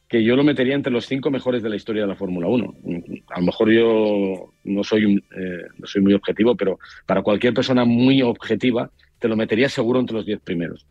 que 0.08 0.24
yo 0.24 0.36
lo 0.36 0.44
metería 0.44 0.76
entre 0.76 0.92
los 0.92 1.06
cinco 1.06 1.32
mejores 1.32 1.64
de 1.64 1.70
la 1.70 1.78
historia 1.78 2.02
de 2.02 2.08
la 2.10 2.16
Fórmula 2.16 2.48
1. 2.48 2.76
A 3.30 3.40
lo 3.40 3.46
mejor 3.46 3.72
yo 3.72 4.52
no 4.66 4.84
soy, 4.84 5.24
eh, 5.38 5.64
no 5.78 5.88
soy 5.88 6.02
muy 6.02 6.14
objetivo, 6.14 6.56
pero 6.58 6.80
para 7.06 7.22
cualquier 7.22 7.54
persona 7.54 7.86
muy 7.86 8.22
objetiva, 8.22 8.92
te 9.20 9.30
lo 9.30 9.38
metería 9.38 9.70
seguro 9.70 10.02
entre 10.02 10.18
los 10.18 10.26
diez 10.26 10.42
primeros. 10.42 10.86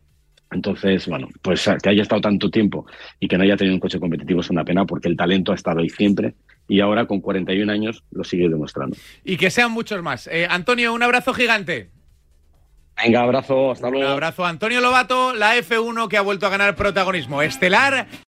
Entonces, 0.50 1.06
bueno, 1.06 1.28
pues 1.42 1.68
que 1.82 1.90
haya 1.90 2.02
estado 2.02 2.20
tanto 2.20 2.50
tiempo 2.50 2.86
y 3.18 3.28
que 3.28 3.38
no 3.38 3.44
haya 3.44 3.56
tenido 3.56 3.74
un 3.74 3.80
coche 3.80 4.00
competitivo 4.00 4.40
es 4.40 4.50
una 4.50 4.64
pena 4.64 4.84
porque 4.84 5.08
el 5.08 5.16
talento 5.16 5.52
ha 5.52 5.54
estado 5.54 5.80
ahí 5.80 5.88
siempre 5.88 6.34
y 6.68 6.80
ahora 6.80 7.06
con 7.06 7.20
41 7.20 7.70
años 7.72 8.04
lo 8.10 8.24
sigue 8.24 8.48
demostrando. 8.48 8.96
Y 9.24 9.36
que 9.36 9.50
sean 9.50 9.70
muchos 9.70 10.02
más. 10.02 10.28
Antonio, 10.48 10.92
un 10.92 11.02
abrazo 11.02 11.32
gigante. 11.34 11.90
Venga, 13.02 13.22
abrazo, 13.22 13.70
hasta 13.70 13.88
luego. 13.88 14.06
Un 14.06 14.12
abrazo 14.12 14.44
Antonio 14.44 14.80
Lobato, 14.80 15.32
la 15.32 15.56
F1 15.56 16.08
que 16.08 16.18
ha 16.18 16.20
vuelto 16.20 16.46
a 16.46 16.50
ganar 16.50 16.76
protagonismo 16.76 17.40
estelar 17.40 18.06